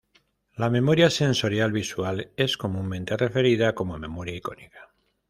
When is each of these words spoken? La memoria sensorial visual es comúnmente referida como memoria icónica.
La 0.55 0.71
memoria 0.71 1.11
sensorial 1.11 1.71
visual 1.71 2.31
es 2.35 2.57
comúnmente 2.57 3.15
referida 3.17 3.75
como 3.75 3.99
memoria 3.99 4.35
icónica. 4.35 4.89